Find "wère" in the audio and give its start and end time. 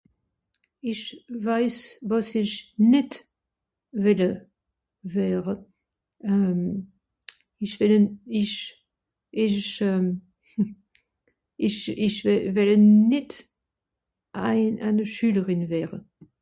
5.13-5.53, 15.71-15.97